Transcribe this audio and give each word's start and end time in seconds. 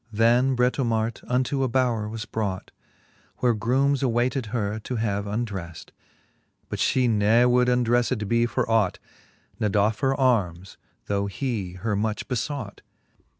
Then 0.11 0.55
Britomart 0.55 1.21
unto 1.27 1.61
a 1.61 1.67
bowre 1.69 2.09
was 2.09 2.25
brought; 2.25 2.71
Where 3.37 3.53
groomes 3.53 4.01
awayted 4.01 4.47
her 4.47 4.79
to 4.79 4.95
have 4.95 5.25
undreft. 5.25 5.89
But 6.69 6.79
ftie 6.79 7.07
ne 7.07 7.45
would 7.45 7.67
undrelfed 7.69 8.27
be 8.27 8.47
for 8.47 8.67
ought, 8.67 8.97
Ne 9.59 9.69
doffe 9.69 9.99
her 9.99 10.19
armes, 10.19 10.77
though 11.05 11.27
he 11.27 11.73
her 11.73 11.95
much 11.95 12.27
befeught. 12.27 12.81